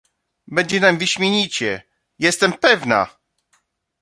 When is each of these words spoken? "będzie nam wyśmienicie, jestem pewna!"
"będzie 0.47 0.79
nam 0.79 0.97
wyśmienicie, 0.97 1.81
jestem 2.19 2.53
pewna!" 2.53 3.07